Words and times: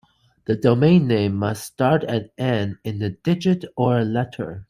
The 0.45 0.55
domain 0.55 1.07
name 1.07 1.35
must 1.35 1.63
start 1.63 2.03
and 2.07 2.31
end 2.35 2.77
in 2.83 3.03
a 3.03 3.11
digit 3.11 3.65
or 3.77 3.99
a 3.99 4.03
letter. 4.03 4.59